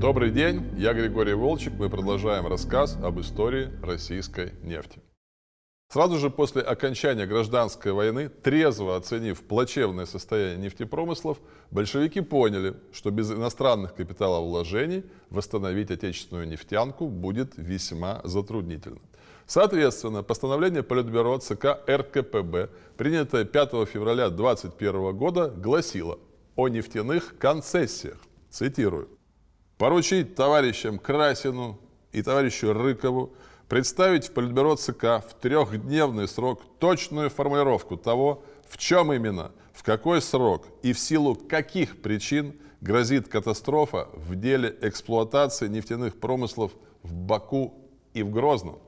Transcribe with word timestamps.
Добрый 0.00 0.30
день, 0.30 0.64
я 0.76 0.94
Григорий 0.94 1.34
Волчек. 1.34 1.72
Мы 1.76 1.90
продолжаем 1.90 2.46
рассказ 2.46 2.96
об 3.02 3.18
истории 3.18 3.72
российской 3.82 4.52
нефти. 4.62 5.00
Сразу 5.92 6.18
же 6.18 6.30
после 6.30 6.62
окончания 6.62 7.26
гражданской 7.26 7.90
войны, 7.90 8.28
трезво 8.28 8.94
оценив 8.94 9.42
плачевное 9.42 10.06
состояние 10.06 10.66
нефтепромыслов, 10.66 11.38
большевики 11.72 12.20
поняли, 12.20 12.76
что 12.92 13.10
без 13.10 13.32
иностранных 13.32 13.92
капиталовложений 13.96 15.04
восстановить 15.30 15.90
отечественную 15.90 16.46
нефтянку 16.46 17.08
будет 17.08 17.54
весьма 17.56 18.20
затруднительно. 18.22 19.00
Соответственно, 19.46 20.22
постановление 20.22 20.84
Политбюро 20.84 21.38
ЦК 21.38 21.80
РКПБ, 21.88 22.70
принятое 22.96 23.44
5 23.44 23.70
февраля 23.88 24.30
2021 24.30 25.16
года, 25.16 25.48
гласило 25.48 26.20
о 26.54 26.68
нефтяных 26.68 27.36
концессиях. 27.38 28.18
Цитирую 28.48 29.17
поручить 29.78 30.34
товарищам 30.34 30.98
Красину 30.98 31.78
и 32.12 32.20
товарищу 32.20 32.72
Рыкову 32.72 33.32
представить 33.68 34.26
в 34.26 34.32
Политбюро 34.32 34.74
ЦК 34.74 35.22
в 35.24 35.34
трехдневный 35.40 36.26
срок 36.26 36.62
точную 36.80 37.30
формулировку 37.30 37.96
того, 37.96 38.42
в 38.68 38.76
чем 38.76 39.12
именно, 39.12 39.52
в 39.72 39.84
какой 39.84 40.20
срок 40.20 40.66
и 40.82 40.92
в 40.92 40.98
силу 40.98 41.36
каких 41.36 42.02
причин 42.02 42.54
грозит 42.80 43.28
катастрофа 43.28 44.08
в 44.14 44.34
деле 44.34 44.76
эксплуатации 44.82 45.68
нефтяных 45.68 46.18
промыслов 46.18 46.72
в 47.02 47.14
Баку 47.14 47.74
и 48.14 48.22
в 48.22 48.30
Грозном, 48.30 48.80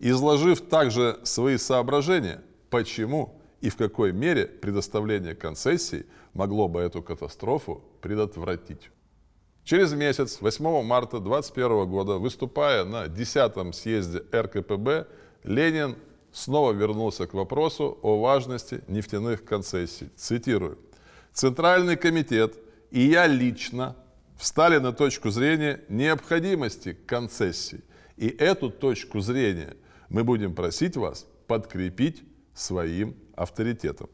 изложив 0.00 0.60
также 0.60 1.20
свои 1.22 1.56
соображения, 1.56 2.42
почему 2.68 3.40
и 3.60 3.68
в 3.68 3.76
какой 3.76 4.12
мере 4.12 4.46
предоставление 4.46 5.36
концессий 5.36 6.06
могло 6.34 6.66
бы 6.66 6.80
эту 6.80 7.00
катастрофу 7.00 7.84
предотвратить. 8.00 8.90
Через 9.64 9.92
месяц, 9.92 10.40
8 10.40 10.82
марта 10.82 11.20
2021 11.20 11.86
года, 11.88 12.14
выступая 12.14 12.84
на 12.84 13.08
10 13.08 13.74
съезде 13.74 14.22
РКПБ, 14.32 15.06
Ленин 15.44 15.96
снова 16.32 16.72
вернулся 16.72 17.26
к 17.26 17.34
вопросу 17.34 17.98
о 18.02 18.20
важности 18.20 18.82
нефтяных 18.88 19.44
концессий. 19.44 20.10
Цитирую. 20.16 20.78
«Центральный 21.32 21.96
комитет 21.96 22.56
и 22.90 23.00
я 23.00 23.26
лично 23.26 23.96
встали 24.36 24.78
на 24.78 24.92
точку 24.92 25.30
зрения 25.30 25.80
необходимости 25.88 26.92
концессий. 27.06 27.80
И 28.16 28.28
эту 28.28 28.70
точку 28.70 29.20
зрения 29.20 29.76
мы 30.08 30.24
будем 30.24 30.54
просить 30.54 30.96
вас 30.96 31.26
подкрепить 31.46 32.22
своим 32.54 33.16
авторитетом. 33.34 34.10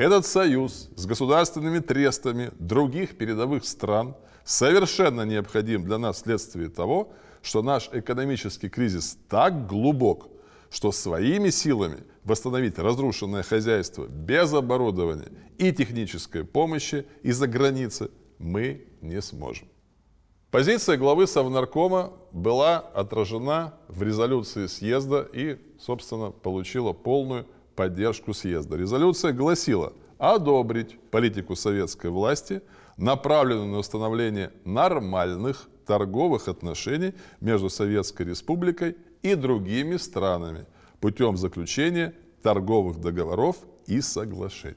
Этот 0.00 0.24
союз 0.24 0.88
с 0.96 1.04
государственными 1.04 1.80
трестами 1.80 2.52
других 2.58 3.18
передовых 3.18 3.66
стран– 3.66 4.16
совершенно 4.44 5.26
необходим 5.26 5.84
для 5.84 5.98
нас 5.98 6.16
вследствие 6.16 6.70
того, 6.70 7.12
что 7.42 7.62
наш 7.62 7.90
экономический 7.92 8.70
кризис 8.70 9.18
так 9.28 9.66
глубок, 9.66 10.28
что 10.70 10.90
своими 10.90 11.50
силами 11.50 11.98
восстановить 12.24 12.78
разрушенное 12.78 13.42
хозяйство 13.42 14.06
без 14.06 14.54
оборудования 14.54 15.28
и 15.58 15.70
технической 15.70 16.44
помощи 16.44 17.04
из-за 17.22 17.46
границы 17.46 18.10
мы 18.38 18.86
не 19.02 19.20
сможем. 19.20 19.68
Позиция 20.50 20.96
главы 20.96 21.26
Совнаркома 21.26 22.14
была 22.32 22.78
отражена 22.78 23.74
в 23.88 24.02
резолюции 24.02 24.66
съезда 24.66 25.28
и, 25.30 25.58
собственно, 25.78 26.30
получила 26.30 26.94
полную 26.94 27.46
поддержку 27.80 28.34
съезда. 28.34 28.76
Резолюция 28.76 29.32
гласила 29.32 29.94
одобрить 30.18 31.00
политику 31.10 31.56
советской 31.56 32.10
власти– 32.10 32.60
направленную 32.98 33.68
на 33.68 33.78
установление 33.78 34.52
нормальных 34.66 35.66
торговых 35.86 36.48
отношений 36.48 37.14
между 37.40 37.70
Советской 37.70 38.26
Республикой 38.26 38.98
и 39.22 39.34
другими 39.34 39.96
странами 39.96 40.66
путем 41.00 41.38
заключения 41.38 42.12
торговых 42.42 43.00
договоров 43.00 43.56
и 43.86 44.02
соглашений. 44.02 44.76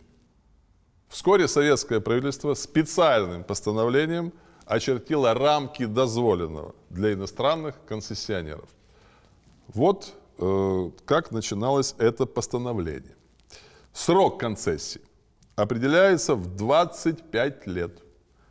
Вскоре 1.09 1.50
советское 1.50 2.00
правительство 2.00 2.53
специальным 2.53 3.44
постановлением 3.44 4.31
очертило 4.66 5.34
рамки 5.34 5.86
дозволенного 5.86 6.74
для 6.90 7.12
иностранных 7.12 7.75
концессионеров. 7.86 8.69
Вот 9.68 10.13
как 11.06 11.31
начиналось 11.31 11.96
это 11.98 12.26
постановление. 12.26 13.16
Срок 13.94 14.40
концессии 14.40 15.02
определяется 15.56 16.36
в 16.36 16.56
25 16.56 17.68
лет 17.68 18.00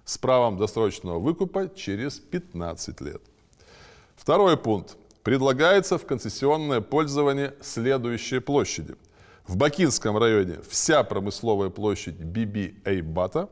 с 0.05 0.19
правом 0.19 0.57
досрочного 0.57 1.19
выкупа 1.19 1.69
через 1.75 2.19
15 2.19 3.01
лет. 3.01 3.23
Второй 4.17 4.57
пункт. 4.57 4.97
Предлагается 5.23 5.99
в 5.99 6.07
концессионное 6.07 6.81
пользование 6.81 7.55
следующие 7.61 8.41
площади. 8.41 8.97
В 9.47 9.57
Бакинском 9.57 10.19
районе 10.19 10.59
вся 10.69 11.05
промысловая 11.05 11.71
площадь 11.71 12.17
Биби 12.17 12.81
Эйбата. 12.85 13.49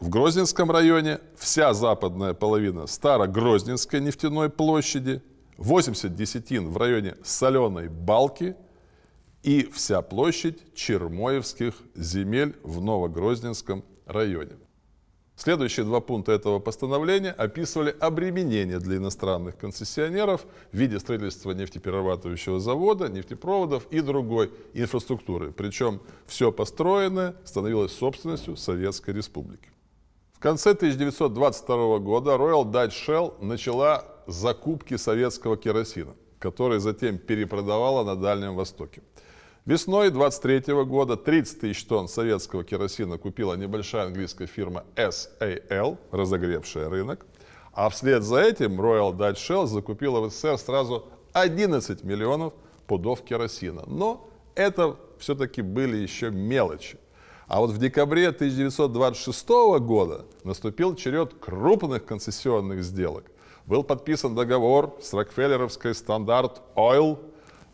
В 0.00 0.08
Грозненском 0.08 0.70
районе 0.70 1.20
вся 1.36 1.74
западная 1.74 2.34
половина 2.34 2.86
Старогрозненской 2.86 4.00
нефтяной 4.00 4.48
площади. 4.48 5.22
80 5.62 6.14
десятин 6.16 6.68
в 6.68 6.76
районе 6.76 7.14
Соленой 7.22 7.88
Балки 7.88 8.56
и 9.44 9.70
вся 9.72 10.02
площадь 10.02 10.74
Чермоевских 10.74 11.74
земель 11.94 12.56
в 12.64 12.82
Новогрозненском 12.82 13.84
районе. 14.06 14.56
Следующие 15.36 15.86
два 15.86 16.00
пункта 16.00 16.32
этого 16.32 16.58
постановления 16.58 17.30
описывали 17.30 17.94
обременение 18.00 18.80
для 18.80 18.96
иностранных 18.96 19.56
концессионеров 19.56 20.46
в 20.72 20.76
виде 20.76 20.98
строительства 20.98 21.52
нефтеперерабатывающего 21.52 22.58
завода, 22.58 23.08
нефтепроводов 23.08 23.86
и 23.90 24.00
другой 24.00 24.52
инфраструктуры. 24.74 25.52
Причем 25.52 26.00
все 26.26 26.50
построенное 26.50 27.36
становилось 27.44 27.92
собственностью 27.92 28.56
Советской 28.56 29.14
Республики. 29.14 29.70
В 30.32 30.40
конце 30.40 30.70
1922 30.70 31.98
года 32.00 32.32
Royal 32.32 32.64
Dutch 32.64 32.94
Shell 33.06 33.44
начала 33.44 34.11
закупки 34.26 34.96
советского 34.96 35.56
керосина, 35.56 36.14
который 36.38 36.80
затем 36.80 37.18
перепродавала 37.18 38.04
на 38.04 38.16
Дальнем 38.16 38.54
Востоке. 38.54 39.02
Весной 39.64 40.10
23 40.10 40.74
года 40.84 41.16
30 41.16 41.60
тысяч 41.60 41.84
тонн 41.84 42.08
советского 42.08 42.64
керосина 42.64 43.16
купила 43.16 43.54
небольшая 43.54 44.06
английская 44.06 44.46
фирма 44.46 44.84
SAL, 44.96 45.98
разогревшая 46.10 46.88
рынок. 46.88 47.26
А 47.72 47.88
вслед 47.88 48.22
за 48.24 48.40
этим 48.40 48.80
Royal 48.80 49.16
Dutch 49.16 49.36
Shell 49.36 49.66
закупила 49.66 50.20
в 50.20 50.30
СССР 50.30 50.58
сразу 50.58 51.06
11 51.32 52.02
миллионов 52.02 52.54
пудов 52.86 53.22
керосина. 53.22 53.84
Но 53.86 54.28
это 54.56 54.96
все-таки 55.18 55.62
были 55.62 55.96
еще 55.96 56.30
мелочи. 56.30 56.98
А 57.46 57.60
вот 57.60 57.70
в 57.70 57.78
декабре 57.78 58.28
1926 58.28 59.48
года 59.80 60.24
наступил 60.42 60.94
черед 60.94 61.34
крупных 61.34 62.04
концессионных 62.04 62.82
сделок. 62.82 63.24
Был 63.66 63.84
подписан 63.84 64.34
договор 64.34 64.96
с 65.00 65.12
Рокфеллеровской 65.12 65.94
Стандарт 65.94 66.60
Oil 66.74 67.18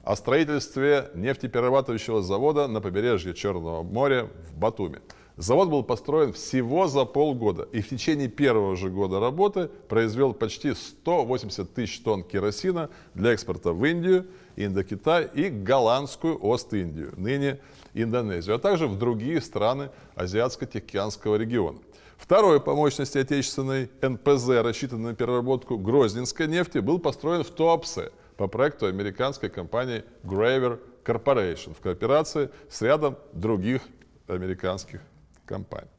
о 0.04 0.16
строительстве 0.16 1.10
нефтеперерабатывающего 1.14 2.22
завода 2.22 2.68
на 2.68 2.82
побережье 2.82 3.32
Черного 3.32 3.82
моря 3.82 4.28
в 4.50 4.54
Батуме. 4.58 5.00
Завод 5.38 5.70
был 5.70 5.82
построен 5.82 6.34
всего 6.34 6.88
за 6.88 7.06
полгода 7.06 7.62
и 7.72 7.80
в 7.80 7.88
течение 7.88 8.28
первого 8.28 8.76
же 8.76 8.90
года 8.90 9.18
работы 9.18 9.70
произвел 9.88 10.34
почти 10.34 10.74
180 10.74 11.72
тысяч 11.72 12.00
тонн 12.00 12.22
керосина 12.22 12.90
для 13.14 13.32
экспорта 13.32 13.72
в 13.72 13.82
Индию, 13.84 14.26
Индокитай 14.56 15.26
и 15.32 15.48
голландскую 15.48 16.44
Ост-Индию, 16.44 17.14
ныне 17.16 17.60
Индонезию, 17.94 18.56
а 18.56 18.58
также 18.58 18.88
в 18.88 18.98
другие 18.98 19.40
страны 19.40 19.90
Азиатско-Тихоокеанского 20.16 21.36
региона. 21.36 21.78
Второй 22.18 22.60
по 22.60 22.74
мощности 22.74 23.16
отечественной 23.16 23.88
НПЗ, 24.02 24.48
рассчитанный 24.62 25.10
на 25.10 25.14
переработку 25.14 25.78
грозненской 25.78 26.46
нефти, 26.46 26.78
был 26.78 26.98
построен 26.98 27.42
в 27.42 27.50
Туапсе– 27.50 28.12
по 28.38 28.46
проекту 28.46 28.86
американской 28.86 29.50
компании 29.50 30.04
Graver 30.22 30.80
Corporation 31.04 31.74
в 31.74 31.80
кооперации 31.80 32.50
с 32.70 32.80
рядом 32.82 33.18
других 33.32 33.82
американских 34.28 35.00
компаний. 35.44 35.90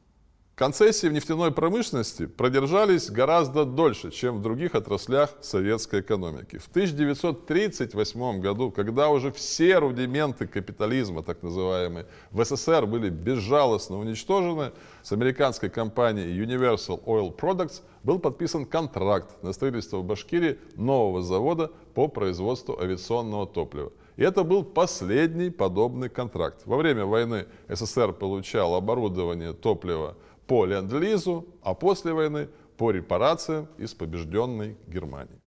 Концессии 0.60 1.06
в 1.06 1.14
нефтяной 1.14 1.52
промышленности 1.52 2.26
продержались 2.26 3.08
гораздо 3.08 3.64
дольше, 3.64 4.10
чем 4.10 4.36
в 4.36 4.42
других 4.42 4.74
отраслях 4.74 5.30
советской 5.40 6.02
экономики. 6.02 6.58
В 6.58 6.68
1938 6.68 8.40
году, 8.40 8.70
когда 8.70 9.08
уже 9.08 9.32
все 9.32 9.78
рудименты 9.78 10.46
капитализма, 10.46 11.22
так 11.22 11.42
называемые, 11.42 12.04
в 12.30 12.44
СССР 12.44 12.84
были 12.84 13.08
безжалостно 13.08 13.98
уничтожены, 13.98 14.72
с 15.02 15.10
американской 15.12 15.70
компанией 15.70 16.38
Universal 16.38 17.04
Oil 17.04 17.34
Products 17.34 17.80
был 18.02 18.18
подписан 18.18 18.66
контракт 18.66 19.42
на 19.42 19.54
строительство 19.54 19.96
в 19.96 20.04
Башкирии 20.04 20.58
нового 20.74 21.22
завода 21.22 21.70
по 21.94 22.06
производству 22.06 22.78
авиационного 22.78 23.46
топлива. 23.46 23.92
И 24.18 24.22
это 24.22 24.44
был 24.44 24.62
последний 24.64 25.48
подобный 25.48 26.10
контракт. 26.10 26.60
Во 26.66 26.76
время 26.76 27.06
войны 27.06 27.46
СССР 27.70 28.12
получал 28.12 28.74
оборудование, 28.74 29.54
топливо 29.54 30.16
по 30.50 30.66
ленд-лизу, 30.66 31.46
а 31.62 31.74
после 31.74 32.12
войны 32.12 32.48
по 32.76 32.90
репарациям 32.90 33.68
из 33.78 33.94
побежденной 33.94 34.76
Германии. 34.88 35.39